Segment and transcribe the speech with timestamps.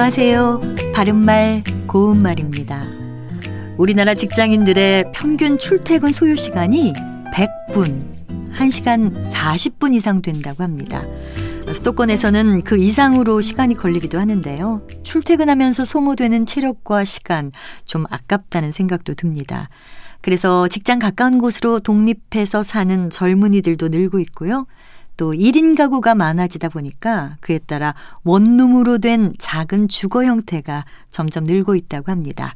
[0.00, 0.62] 안녕하세요.
[0.94, 2.86] 바른말, 고운말입니다.
[3.76, 6.94] 우리나라 직장인들의 평균 출퇴근 소요 시간이
[7.34, 11.02] 100분, 1시간 40분 이상 된다고 합니다.
[11.74, 14.86] 수도권에서는 그 이상으로 시간이 걸리기도 하는데요.
[15.02, 17.52] 출퇴근하면서 소모되는 체력과 시간
[17.84, 19.68] 좀 아깝다는 생각도 듭니다.
[20.22, 24.66] 그래서 직장 가까운 곳으로 독립해서 사는 젊은이들도 늘고 있고요.
[25.20, 32.10] 또 1인 가구가 많아지다 보니까 그에 따라 원룸으로 된 작은 주거 형태가 점점 늘고 있다고
[32.10, 32.54] 합니다.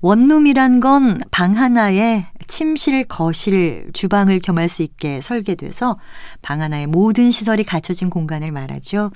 [0.00, 5.98] 원룸이란 건 방 하나에 침실, 거실, 주방을 겸할 수 있게 설계돼서
[6.42, 9.12] 방 하나에 모든 시설이 갖춰진 공간을 말하죠.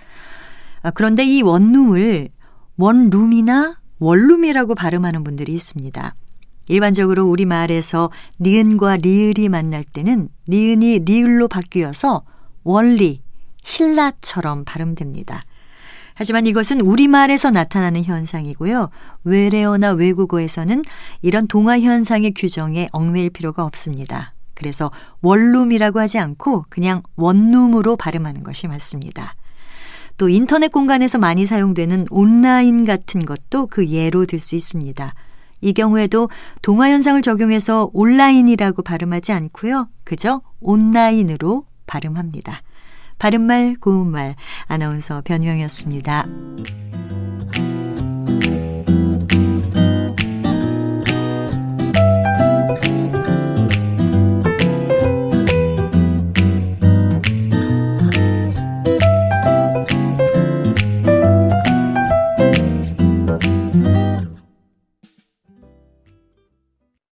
[0.82, 2.28] 아, 그런데 이 원룸을
[2.76, 6.14] 원룸이나 원룸이라고 발음하는 분들이 있습니다.
[6.68, 12.22] 일반적으로 우리말에서 니은과 리을이 만날 때는 니은이 리을로 바뀌어서
[12.64, 13.22] 원리,
[13.62, 15.44] 신라처럼 발음됩니다.
[16.14, 18.90] 하지만 이것은 우리말에서 나타나는 현상이고요.
[19.24, 20.82] 외래어나 외국어에서는
[21.22, 24.34] 이런 동화 현상의 규정에 얽매일 필요가 없습니다.
[24.54, 24.90] 그래서
[25.22, 29.34] 원룸이라고 하지 않고 그냥 원룸으로 발음하는 것이 맞습니다.
[30.18, 35.14] 또 인터넷 공간에서 많이 사용되는 온라인 같은 것도 그 예로 들 수 있습니다.
[35.62, 36.28] 이 경우에도
[36.60, 39.88] 동화 현상을 적용해서 온라인이라고 발음하지 않고요.
[40.04, 42.62] 그저 온라인으로 발음합니다.
[43.18, 44.34] 바른말 고운말
[44.66, 46.26] 아나운서 변희영이었습니다.